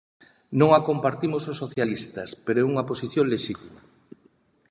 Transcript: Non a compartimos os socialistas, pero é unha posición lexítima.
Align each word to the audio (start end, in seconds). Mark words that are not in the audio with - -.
Non 0.59 0.69
a 0.73 0.79
compartimos 0.89 1.43
os 1.51 1.59
socialistas, 1.63 2.29
pero 2.45 2.57
é 2.63 2.67
unha 2.71 2.87
posición 2.89 3.25
lexítima. 3.33 3.79